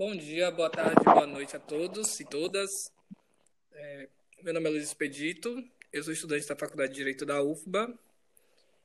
[0.00, 2.90] Bom dia, boa tarde, boa noite a todos e todas.
[3.70, 4.08] É,
[4.42, 5.62] meu nome é Luiz Expedito,
[5.92, 7.92] eu sou estudante da Faculdade de Direito da UFBA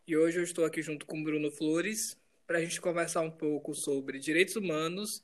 [0.06, 3.74] e hoje eu estou aqui junto com Bruno Flores para a gente conversar um pouco
[3.74, 5.24] sobre direitos humanos,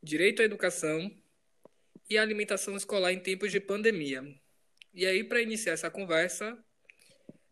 [0.00, 1.10] direito à educação
[2.08, 4.22] e alimentação escolar em tempos de pandemia.
[4.94, 6.56] E aí, para iniciar essa conversa,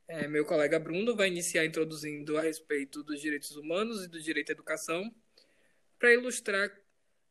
[0.07, 4.51] é, meu colega Bruno vai iniciar introduzindo a respeito dos direitos humanos e do direito
[4.51, 5.13] à educação,
[5.99, 6.84] para ilustrar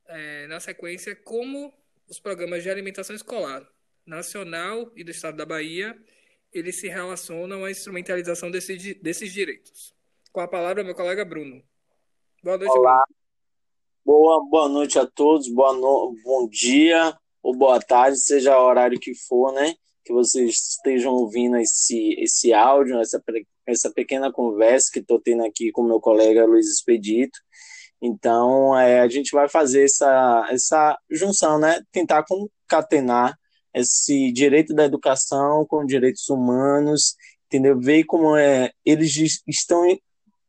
[0.08, 1.74] é, na sequência como
[2.08, 3.68] os programas de alimentação escolar
[4.06, 5.98] nacional e do Estado da Bahia
[6.54, 9.94] eles se relacionam à instrumentalização desse, desses direitos.
[10.32, 11.62] Com a palavra, meu colega Bruno.
[12.44, 13.04] Boa noite, Olá.
[13.06, 13.24] Bruno.
[14.06, 16.16] Boa, boa noite a todos, boa no...
[16.24, 19.76] bom dia ou boa tarde, seja o horário que for, né?
[20.06, 23.22] Que vocês estejam ouvindo esse, esse áudio, essa,
[23.66, 27.38] essa pequena conversa que estou tendo aqui com meu colega Luiz Expedito.
[28.06, 31.82] Então, é, a gente vai fazer essa, essa junção, né?
[31.90, 33.34] Tentar concatenar
[33.74, 37.16] esse direito da educação com direitos humanos,
[37.48, 37.80] entendeu?
[37.80, 39.84] Ver como é, eles estão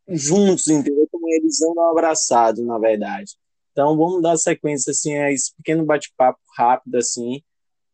[0.09, 1.07] juntos, entendeu?
[1.13, 3.37] Como eles andam abraçados, na verdade.
[3.71, 7.41] Então, vamos dar sequência assim a esse pequeno bate-papo rápido assim,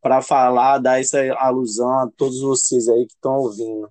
[0.01, 3.91] para falar, dar essa alusão a todos vocês aí que estão ouvindo,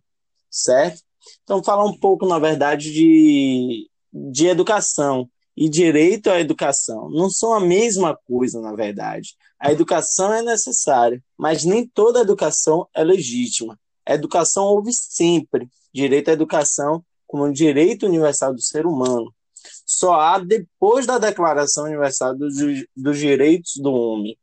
[0.50, 1.04] certo?
[1.44, 5.30] Então, falar um pouco, na verdade, de, de educação
[5.60, 7.10] e direito à educação.
[7.10, 9.36] Não são a mesma coisa, na verdade.
[9.60, 13.78] A educação é necessária, mas nem toda educação é legítima.
[14.06, 15.68] A educação houve sempre.
[15.94, 19.36] Direito à educação como um direito universal do ser humano.
[19.86, 22.56] Só há depois da Declaração Universal dos,
[22.96, 24.38] dos Direitos do Homem.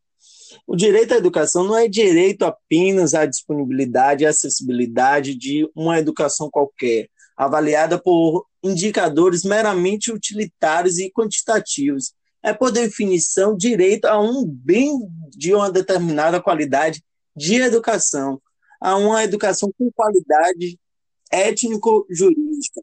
[0.67, 6.50] O direito à educação não é direito apenas à disponibilidade e acessibilidade de uma educação
[6.50, 12.12] qualquer, avaliada por indicadores meramente utilitários e quantitativos.
[12.43, 14.98] É, por definição, direito a um bem
[15.31, 17.03] de uma determinada qualidade
[17.37, 18.41] de educação,
[18.81, 20.78] a uma educação com qualidade
[21.31, 22.81] étnico-jurídica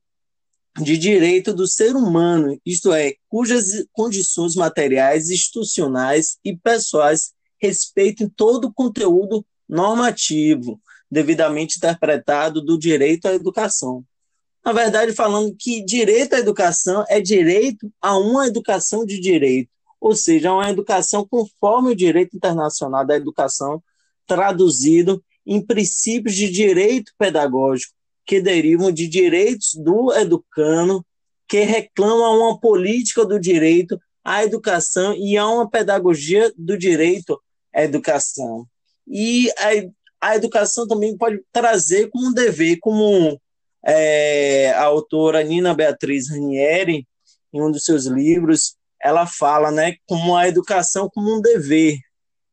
[0.81, 8.65] de direito do ser humano, isto é, cujas condições materiais, institucionais e pessoais respeitem todo
[8.65, 14.03] o conteúdo normativo devidamente interpretado do direito à educação.
[14.65, 19.69] Na verdade, falando que direito à educação é direito a uma educação de direito,
[19.99, 23.83] ou seja, uma educação conforme o direito internacional da educação,
[24.25, 27.93] traduzido em princípios de direito pedagógico,
[28.25, 31.05] que derivam de direitos do educando,
[31.45, 37.37] que reclamam uma política do direito à educação e a uma pedagogia do direito
[37.73, 38.65] à educação.
[39.05, 43.37] E a, a educação também pode trazer como dever, como
[43.85, 47.07] é, a autora Nina Beatriz Ranieri,
[47.53, 51.99] em um dos seus livros, ela fala, né, como a educação como um dever.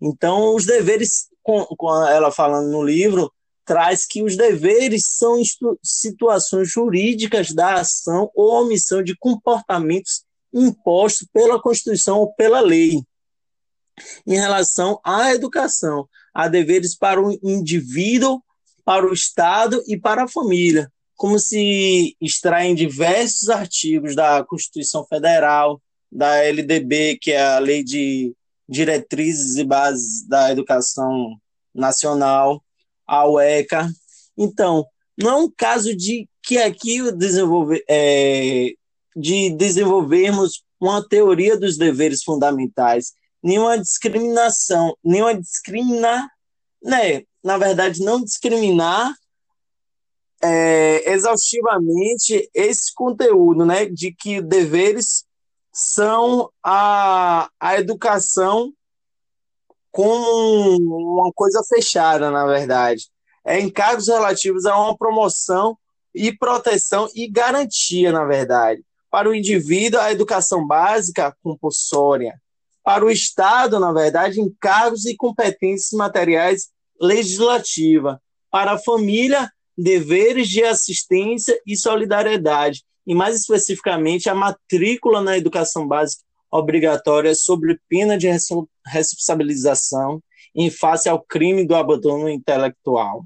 [0.00, 3.32] Então, os deveres, com, com ela falando no livro,
[3.64, 5.41] traz que os deveres são
[5.82, 13.00] situações jurídicas da ação ou omissão de comportamentos impostos pela Constituição ou pela lei.
[14.26, 18.42] Em relação à educação, há deveres para o indivíduo,
[18.84, 25.78] para o Estado e para a família, como se extraem diversos artigos da Constituição Federal,
[26.10, 28.34] da LDB, que é a Lei de
[28.66, 31.36] Diretrizes e Bases da Educação
[31.75, 32.64] Nacional,
[33.06, 33.86] a UECA.
[34.34, 38.72] Então, não é um caso de que aqui desenvolver, é,
[39.14, 46.26] de desenvolvermos uma teoria dos deveres fundamentais, nenhuma discriminação, nenhuma discriminar,
[46.82, 47.25] né?
[47.44, 49.14] Na verdade, não discriminar
[50.42, 53.86] é, exaustivamente esse conteúdo, né?
[53.86, 55.24] De que deveres
[55.72, 58.72] são a, a educação
[59.90, 60.76] como
[61.20, 63.08] uma coisa fechada, na verdade.
[63.44, 65.76] É encargos relativos a uma promoção
[66.14, 68.82] e proteção e garantia, na verdade.
[69.10, 72.41] Para o indivíduo, a educação básica compulsória.
[72.82, 76.68] Para o Estado, na verdade, encargos e competências materiais
[77.00, 78.20] legislativa.
[78.50, 79.50] Para a família,
[79.80, 82.84] deveres de assistência e solidariedade.
[83.06, 88.28] E mais especificamente, a matrícula na educação básica obrigatória sobre pena de
[88.86, 90.22] responsabilização
[90.54, 93.24] em face ao crime do abandono intelectual.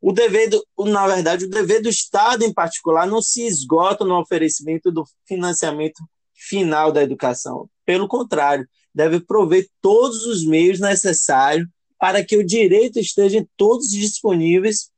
[0.00, 4.18] O dever, do, na verdade, o dever do Estado em particular não se esgota no
[4.18, 6.02] oferecimento do financiamento
[6.32, 7.68] final da educação.
[7.84, 14.90] Pelo contrário, deve prover todos os meios necessários para que o direito esteja todos disponíveis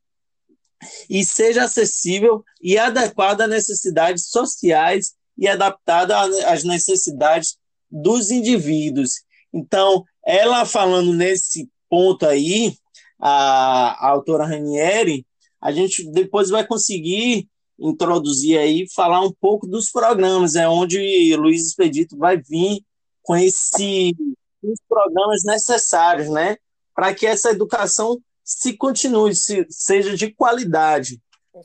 [1.09, 7.57] e seja acessível e adequado às necessidades sociais e adaptada às necessidades
[7.89, 9.21] dos indivíduos.
[9.53, 12.75] Então, ela falando nesse ponto aí,
[13.19, 15.25] a, a autora Ranieri,
[15.59, 17.47] a gente depois vai conseguir
[17.79, 22.83] introduzir aí, falar um pouco dos programas, é onde Luiz Expedito vai vir
[23.23, 24.15] com esse,
[24.63, 26.57] os programas necessários, né,
[26.95, 28.19] para que essa educação
[28.57, 31.19] se continue, se, seja de qualidade,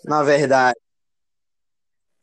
[0.05, 0.79] na verdade.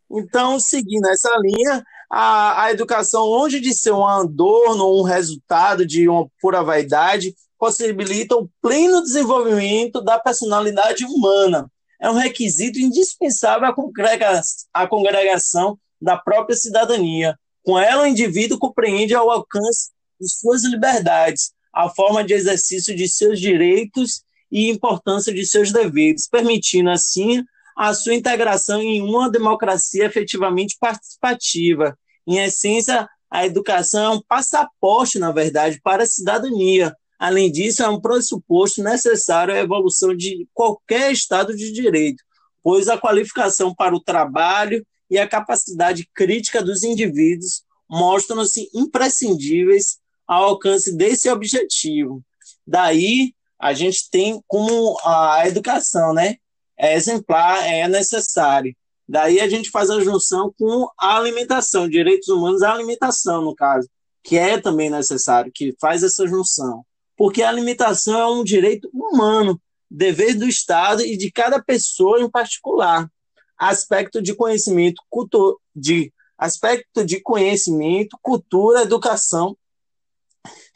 [0.09, 5.85] Então, seguindo essa linha, a, a educação, longe de ser um adorno ou um resultado
[5.85, 11.69] de uma pura vaidade, possibilita o pleno desenvolvimento da personalidade humana.
[11.99, 14.41] É um requisito indispensável à, congrega
[14.73, 17.37] à congregação da própria cidadania.
[17.63, 23.07] Com ela, o indivíduo compreende ao alcance de suas liberdades, a forma de exercício de
[23.07, 24.21] seus direitos
[24.53, 27.43] e importância de seus deveres, permitindo, assim,
[27.75, 31.97] a sua integração em uma democracia efetivamente participativa.
[32.27, 36.95] Em essência, a educação é um passaporte, na verdade, para a cidadania.
[37.17, 42.23] Além disso, é um pressuposto necessário à evolução de qualquer Estado de direito,
[42.61, 49.97] pois a qualificação para o trabalho e a capacidade crítica dos indivíduos mostram-se imprescindíveis
[50.27, 52.23] ao alcance desse objetivo.
[52.67, 56.35] Daí, a gente tem como a educação, né?
[56.77, 58.75] é exemplar, é necessário.
[59.07, 63.87] Daí a gente faz a junção com a alimentação, direitos humanos à alimentação, no caso,
[64.23, 66.85] que é também necessário, que faz essa junção.
[67.15, 72.29] Porque a alimentação é um direito humano, dever do Estado e de cada pessoa em
[72.29, 73.09] particular.
[73.57, 79.55] Aspecto de conhecimento, cultura, de aspecto de conhecimento, cultura, educação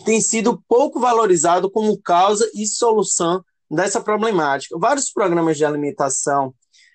[0.05, 4.77] tem sido pouco valorizado como causa e solução dessa problemática.
[4.77, 6.53] Vários programas de alimentação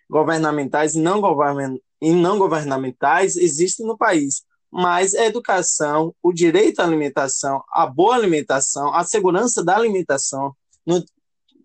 [0.09, 6.81] governamentais e não, govern e não governamentais existem no país, mas a educação, o direito
[6.81, 11.05] à alimentação, a boa alimentação, a segurança da alimentação, no,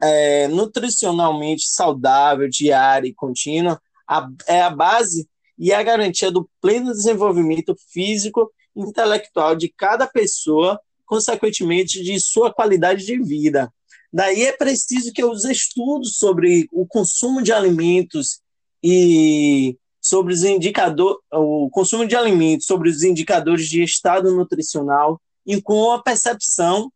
[0.01, 6.91] é, nutricionalmente saudável, diária e contínua, a, é a base e a garantia do pleno
[6.91, 13.73] desenvolvimento físico e intelectual de cada pessoa, consequentemente de sua qualidade de vida.
[14.13, 18.39] Daí é preciso que os estudos sobre o consumo de alimentos
[18.83, 25.61] e sobre os indicadores, o consumo de alimentos, sobre os indicadores de estado nutricional, e
[25.61, 26.91] com a percepção,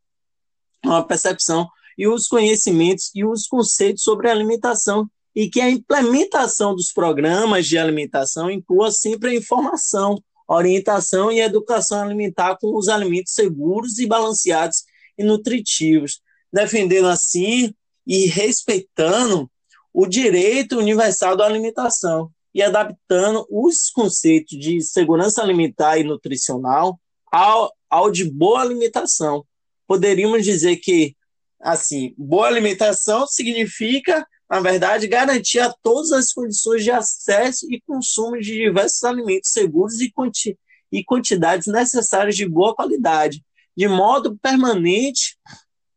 [0.84, 1.68] a percepção
[1.98, 7.78] e os conhecimentos e os conceitos sobre alimentação, e que a implementação dos programas de
[7.78, 10.22] alimentação inclua sempre a informação,
[10.56, 14.84] orientação e educação alimentar com os alimentos seguros e balanceados
[15.18, 16.22] e nutritivos,
[16.52, 17.74] defendendo assim
[18.06, 19.50] e respeitando
[19.94, 27.00] o direito universal da alimentação e adaptando os conceitos de segurança alimentar e nutricional
[27.32, 29.46] ao, ao de boa alimentação.
[29.88, 31.16] Poderíamos dizer que,
[31.60, 38.38] assim, boa alimentação significa, na verdade, garantir a todas as condições de acesso e consumo
[38.38, 40.60] de diversos alimentos seguros e, quanti
[40.92, 43.42] e quantidades necessárias de boa qualidade,
[43.78, 45.38] de modo permanente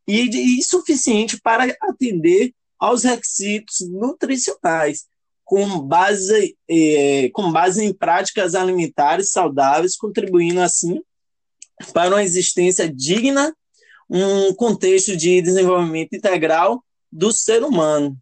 [0.07, 5.07] e, e suficiente para atender aos requisitos nutricionais,
[5.45, 11.03] com base, é, com base em práticas alimentares saudáveis, contribuindo assim
[11.93, 13.53] para uma existência digna,
[14.09, 18.17] um contexto de desenvolvimento integral do ser humano.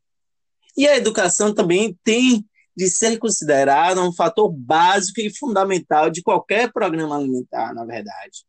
[0.77, 2.45] E a educação também tem
[2.77, 8.45] de ser considerada um fator básico e fundamental de qualquer programa alimentar, na verdade.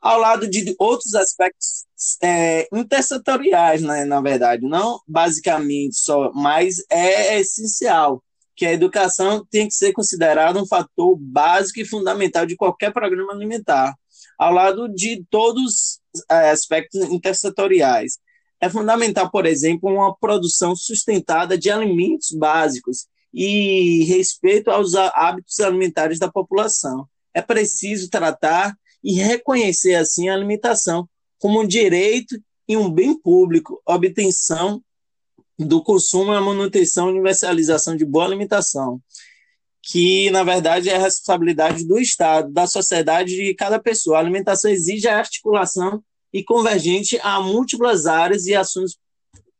[0.00, 1.86] Ao lado de outros aspectos
[2.22, 8.22] é, intersetoriais, né, na verdade, não basicamente só, mas é essencial
[8.56, 13.32] que a educação tem que ser considerada um fator básico e fundamental de qualquer programa
[13.32, 13.94] alimentar,
[14.38, 18.18] ao lado de todos os é, aspectos intersetoriais.
[18.60, 26.18] É fundamental, por exemplo, uma produção sustentada de alimentos básicos e respeito aos hábitos alimentares
[26.18, 27.08] da população.
[27.32, 32.38] É preciso tratar e reconhecer assim a alimentação como um direito
[32.68, 34.82] e um bem público, obtenção
[35.58, 39.00] do consumo, a manutenção e universalização de boa alimentação,
[39.82, 44.18] que na verdade é a responsabilidade do Estado, da sociedade e de cada pessoa.
[44.18, 48.96] A alimentação exige a articulação e convergente a múltiplas áreas e ações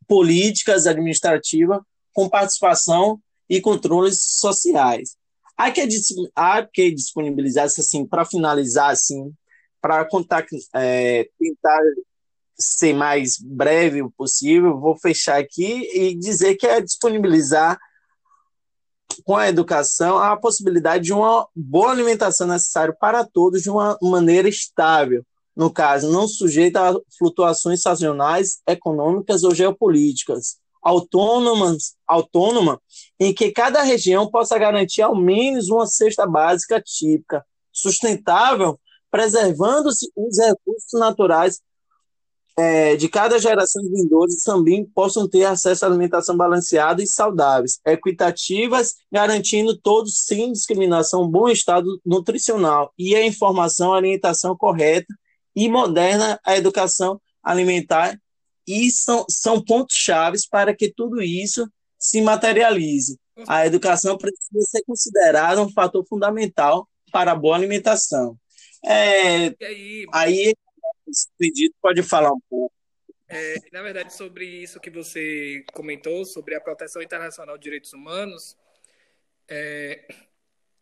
[0.07, 1.81] políticas, administrativas,
[2.13, 5.17] com participação e controles sociais.
[5.57, 5.87] Há que,
[6.35, 9.33] há que disponibilizar, assim, para finalizar, assim,
[9.81, 10.07] para
[10.75, 11.81] é, tentar
[12.59, 17.79] ser mais breve possível, vou fechar aqui e dizer que é disponibilizar
[19.25, 24.49] com a educação a possibilidade de uma boa alimentação necessária para todos de uma maneira
[24.49, 25.25] estável,
[25.57, 32.81] no caso, não sujeita a flutuações sazonais, econômicas ou geopolíticas, autônomas, autônoma,
[33.19, 38.79] em que cada região possa garantir ao menos uma cesta básica típica, sustentável,
[39.11, 41.61] preservando-se os recursos naturais
[42.57, 47.81] é, de cada geração de vindouros também possam ter acesso à alimentação balanceada e saudáveis,
[47.87, 52.93] equitativas, garantindo todos, sem discriminação, um bom estado nutricional.
[52.99, 55.15] E a informação, a orientação correta
[55.55, 58.19] e moderna à educação alimentar
[58.67, 63.19] e são, são pontos chaves para que tudo isso se materialize.
[63.49, 68.39] A educação precisa ser considerada um fator fundamental para a boa alimentação.
[68.85, 70.55] É, aí, aí
[71.11, 72.73] Expedito pode falar um pouco.
[73.29, 78.57] É, na verdade, sobre isso que você comentou, sobre a proteção internacional de direitos humanos,
[79.49, 80.05] é,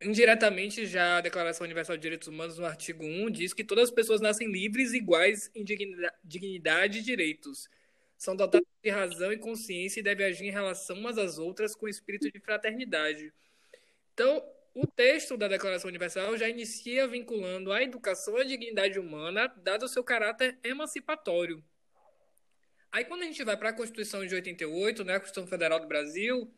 [0.00, 3.94] indiretamente já a Declaração Universal de Direitos Humanos, no artigo 1, diz que todas as
[3.94, 7.68] pessoas nascem livres, iguais em dignidade e direitos.
[8.16, 11.88] São dotadas de razão e consciência e devem agir em relação umas às outras com
[11.88, 13.32] espírito de fraternidade.
[14.14, 19.84] Então, o texto da Declaração Universal já inicia vinculando a educação à dignidade humana, dado
[19.84, 21.62] o seu caráter emancipatório.
[22.90, 25.86] Aí, quando a gente vai para a Constituição de 88, né, a Constituição Federal do
[25.86, 26.50] Brasil,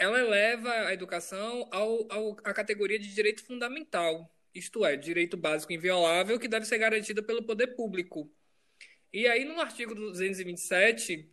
[0.00, 5.74] ela eleva a educação ao, ao, à categoria de direito fundamental, isto é, direito básico
[5.74, 8.32] inviolável que deve ser garantido pelo poder público.
[9.12, 11.30] E aí, no artigo 227,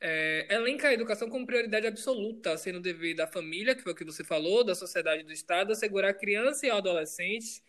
[0.00, 4.04] é, elenca a educação como prioridade absoluta, sendo dever da família, que foi o que
[4.04, 7.62] você falou, da sociedade do Estado, assegurar à criança e ao adolescente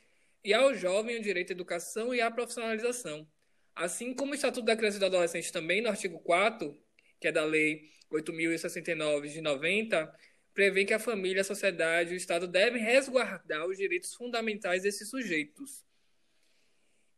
[0.43, 3.27] e ao jovem o direito à educação e à profissionalização.
[3.75, 6.75] Assim como o Estatuto da Criança e do Adolescente também, no artigo 4
[7.19, 10.11] que é da Lei 8.069 de 90,
[10.59, 15.09] prevê que a família, a sociedade e o Estado devem resguardar os direitos fundamentais desses
[15.09, 15.85] sujeitos.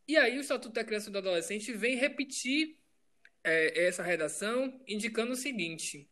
[0.08, 2.78] E aí o Estatuto da Criança e do Adolescente vem repetir
[3.44, 6.08] é, essa redação indicando o seguinte,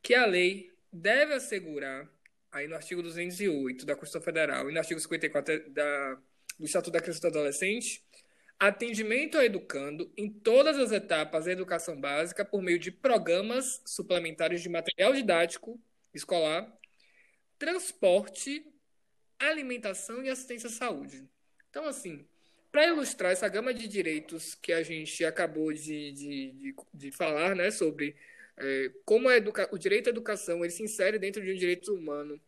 [0.00, 2.08] que a lei deve assegurar,
[2.52, 6.14] aí no artigo 208 da Constituição Federal e no artigo 54 da,
[6.60, 8.06] do Estatuto da Criança e do Adolescente,
[8.56, 14.62] atendimento ao educando em todas as etapas da educação básica por meio de programas suplementares
[14.62, 15.82] de material didático
[16.14, 16.72] escolar,
[17.58, 18.64] transporte,
[19.38, 21.28] alimentação e assistência à saúde.
[21.70, 22.26] Então, assim,
[22.70, 27.54] para ilustrar essa gama de direitos que a gente acabou de, de, de, de falar,
[27.54, 28.16] né, sobre
[28.56, 29.28] é, como
[29.70, 32.40] o direito à educação ele se insere dentro de um direito humano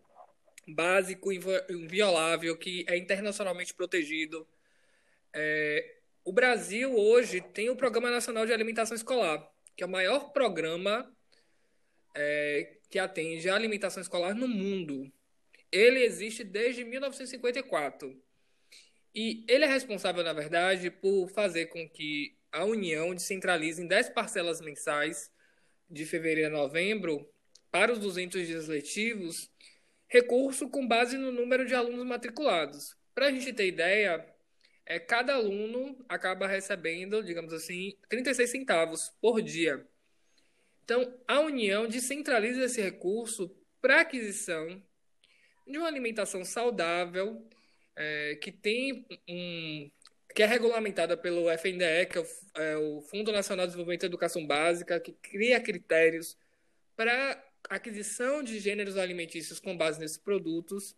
[0.67, 4.47] básico, inviolável, que é internacionalmente protegido.
[5.33, 10.33] É, o Brasil hoje tem o Programa Nacional de Alimentação Escolar, que é o maior
[10.33, 11.11] programa
[12.15, 15.11] é, que atende a alimentação escolar no mundo.
[15.71, 18.21] Ele existe desde 1954.
[19.15, 24.11] E ele é responsável, na verdade, por fazer com que a União descentralize em 10
[24.11, 25.31] parcelas mensais,
[25.89, 27.29] de fevereiro a novembro,
[27.71, 29.51] para os 200 dias letivos,
[30.09, 32.97] recurso com base no número de alunos matriculados.
[33.15, 34.25] Para a gente ter ideia,
[34.87, 39.87] é, cada aluno acaba recebendo, digamos assim, 36 centavos por dia.
[40.85, 44.83] Então, a União descentraliza esse recurso para aquisição
[45.67, 47.49] de uma alimentação saudável
[47.97, 49.91] é, que tem um
[50.35, 54.07] que é regulamentada pelo FNDE, que é o, é o, Fundo Nacional de Desenvolvimento da
[54.07, 56.37] Educação Básica, que cria critérios
[56.97, 60.95] para aquisição de gêneros alimentícios com base nesses produtos.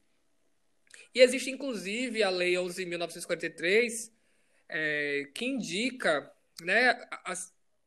[1.14, 4.12] E existe, inclusive, a Lei 11.943,
[4.68, 6.94] é, que indica, né,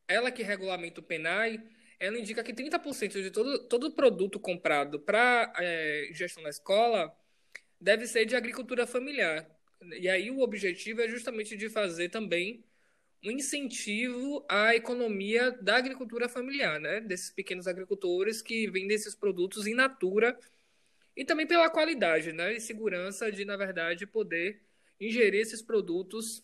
[0.08, 1.64] ela que regulamenta o PENAI,
[2.00, 7.16] ela indica que 30% de todo, todo produto comprado para é, gestão na escola
[7.80, 9.48] deve ser de agricultura familiar.
[10.00, 12.64] E aí o objetivo é justamente de fazer também
[13.24, 17.02] um incentivo à economia da agricultura familiar, né?
[17.02, 20.38] Desses pequenos agricultores que vendem esses produtos in natura
[21.16, 22.56] e também pela qualidade, né?
[22.56, 24.62] E segurança de, na verdade, poder
[25.00, 26.44] ingerir esses produtos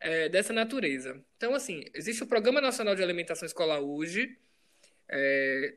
[0.00, 1.22] é, dessa natureza.
[1.36, 4.38] Então, assim, existe o Programa Nacional de Alimentação Escolar hoje,
[5.08, 5.76] é,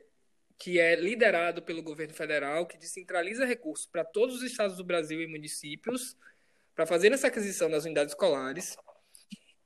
[0.58, 5.22] que é liderado pelo governo federal, que descentraliza recursos para todos os estados do Brasil
[5.22, 6.18] e municípios
[6.76, 8.76] para fazer essa aquisição das unidades escolares.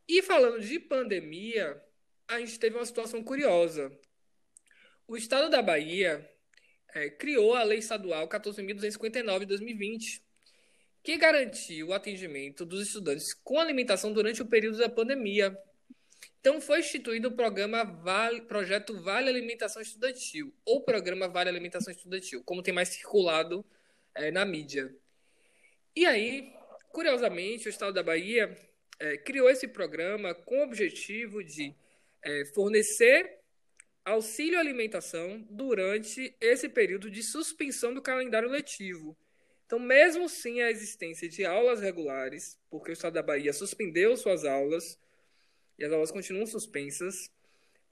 [0.08, 1.82] E falando de pandemia,
[2.28, 3.92] a gente teve uma situação curiosa.
[5.08, 6.30] O estado da Bahia
[6.94, 10.24] é, criou a Lei Estadual 14.259 de 2020,
[11.02, 15.58] que garantiu o atendimento dos estudantes com alimentação durante o período da pandemia,
[16.44, 22.44] então foi instituído o programa vale, Projeto Vale Alimentação Estudantil, ou Programa Vale Alimentação Estudantil,
[22.44, 23.66] como tem mais circulado
[24.14, 24.94] é, na mídia.
[25.96, 26.54] E aí,
[26.90, 28.54] curiosamente, o Estado da Bahia
[29.00, 31.74] é, criou esse programa com o objetivo de
[32.22, 33.40] é, fornecer
[34.04, 39.18] auxílio alimentação durante esse período de suspensão do calendário letivo.
[39.66, 44.44] Então, mesmo sem a existência de aulas regulares, porque o Estado da Bahia suspendeu suas
[44.44, 45.02] aulas
[45.78, 47.30] e as aulas continuam suspensas,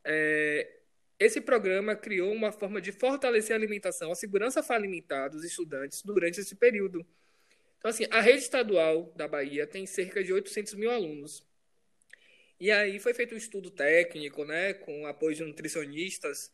[0.03, 0.81] é,
[1.19, 6.39] esse programa criou uma forma de fortalecer a alimentação, a segurança alimentar dos estudantes durante
[6.39, 7.05] esse período.
[7.77, 11.43] Então, assim, a rede estadual da Bahia tem cerca de 800 mil alunos.
[12.59, 16.51] E aí foi feito um estudo técnico, né, com apoio de nutricionistas,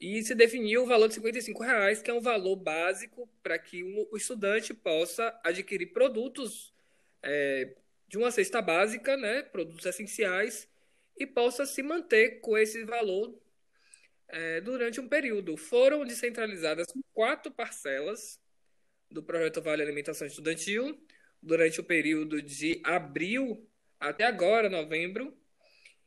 [0.00, 3.82] e se definiu o valor de 55 reais, que é um valor básico para que
[3.82, 6.74] o estudante possa adquirir produtos
[7.22, 7.74] é,
[8.14, 10.68] de uma cesta básica, né, produtos essenciais,
[11.16, 13.36] e possa se manter com esse valor
[14.28, 15.56] é, durante um período.
[15.56, 18.40] Foram descentralizadas quatro parcelas
[19.10, 20.96] do projeto Vale Alimentação Estudantil
[21.42, 23.68] durante o período de abril
[23.98, 25.36] até agora, novembro,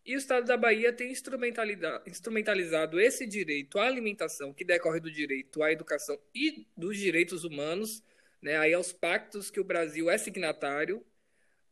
[0.05, 5.61] e o Estado da Bahia tem instrumentalizado esse direito à alimentação, que decorre do direito
[5.61, 8.01] à educação e dos direitos humanos,
[8.41, 11.05] né, aí aos pactos que o Brasil é signatário,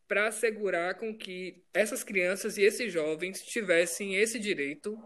[0.08, 4.98] para assegurar com que essas crianças e esses jovens tivessem esse direito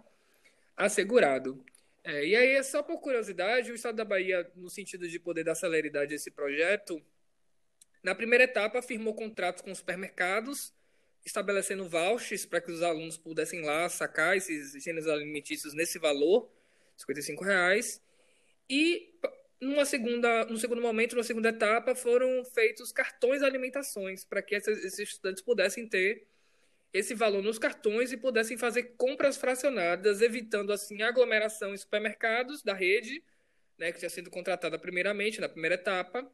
[0.76, 1.64] assegurado.
[2.04, 5.56] É, e aí, só por curiosidade, o Estado da Bahia, no sentido de poder dar
[5.56, 7.02] celeridade a esse projeto,
[8.02, 10.74] na primeira etapa firmou contratos com supermercados,
[11.26, 16.50] estabelecendo vouchers para que os alunos pudessem lá sacar esses gêneros alimentícios nesse valor,
[17.08, 18.02] R$ reais.
[18.70, 19.14] E
[19.62, 24.56] numa segunda, no segundo momento, na segunda etapa, foram feitos cartões de alimentações para que
[24.56, 26.28] esses estudantes pudessem ter
[26.94, 32.74] esse valor nos cartões e pudessem fazer compras fracionadas, evitando assim aglomeração em supermercados da
[32.74, 33.24] rede,
[33.78, 36.30] né, que tinha sido contratada primeiramente na primeira etapa,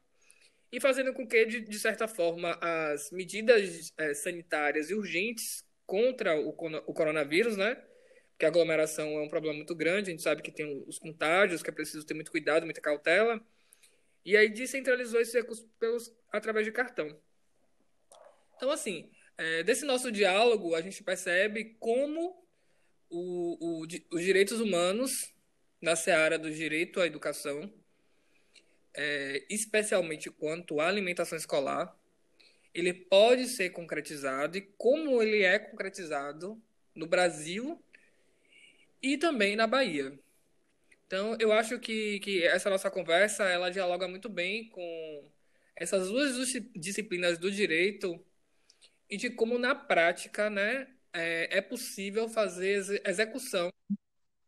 [0.71, 6.39] e fazendo com que, de, de certa forma, as medidas é, sanitárias e urgentes contra
[6.39, 7.81] o, o coronavírus, né?
[8.35, 11.63] Porque a aglomeração é um problema muito grande, a gente sabe que tem os contágios,
[11.63, 13.41] que é preciso ter muito cuidado, muita cautela.
[14.25, 17.17] E aí descentralizou esses recursos pelos, através de cartão.
[18.57, 22.45] Então, assim, é, desse nosso diálogo, a gente percebe como
[23.09, 25.33] o, o, os direitos humanos,
[25.81, 27.71] na seara do direito à educação,
[28.93, 31.95] é, especialmente quanto à alimentação escolar,
[32.73, 36.61] ele pode ser concretizado e como ele é concretizado
[36.93, 37.81] no Brasil
[39.01, 40.17] e também na Bahia.
[41.07, 45.31] Então, eu acho que, que essa nossa conversa ela dialoga muito bem com
[45.75, 48.19] essas duas disciplinas do direito
[49.09, 53.71] e de como, na prática, né, é, é possível fazer execução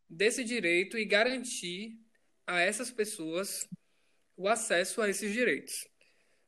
[0.09, 1.99] desse direito e garantir
[2.45, 3.67] a essas pessoas
[4.35, 5.87] o acesso a esses direitos.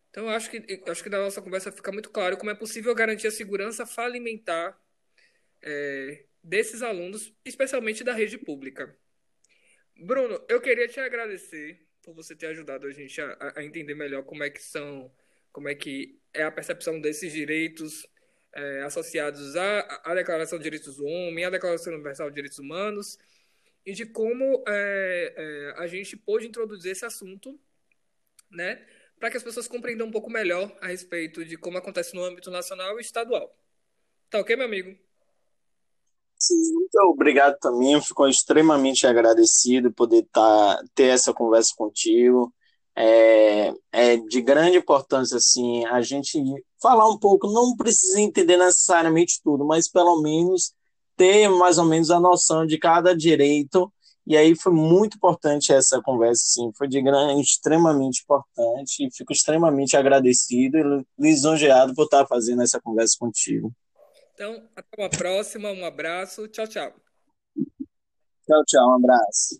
[0.09, 2.55] Então, eu acho que, eu acho que da nossa conversa fica muito claro como é
[2.55, 4.79] possível garantir a segurança falimentar
[5.61, 8.95] é, desses alunos, especialmente da rede pública.
[9.95, 14.23] Bruno, eu queria te agradecer por você ter ajudado a gente a, a entender melhor
[14.23, 15.11] como é que são,
[15.51, 18.07] como é que é a percepção desses direitos
[18.53, 23.17] é, associados à, à Declaração de Direitos do Homem, à Declaração Universal de Direitos Humanos,
[23.85, 27.59] e de como é, é, a gente pôde introduzir esse assunto
[28.49, 28.85] né,
[29.19, 32.49] para que as pessoas compreendam um pouco melhor a respeito de como acontece no âmbito
[32.49, 33.55] nacional e estadual.
[34.29, 35.08] Tá ok, meu amigo?
[36.55, 37.93] Muito obrigado também.
[37.93, 42.53] Eu fico extremamente agradecido poder tá, ter essa conversa contigo.
[42.95, 46.41] É, é de grande importância assim a gente
[46.81, 50.73] falar um pouco, não precisa entender necessariamente tudo, mas pelo menos
[51.15, 53.91] ter mais ou menos a noção de cada direito
[54.29, 59.97] e aí foi muito importante essa conversa, sim, foi de grande, extremamente importante fico extremamente
[59.97, 63.73] agradecido e lisonjeado por estar fazendo essa conversa contigo.
[64.39, 66.93] Então, até uma próxima, um abraço, tchau, tchau.
[68.45, 69.59] Tchau, tchau, um abraço.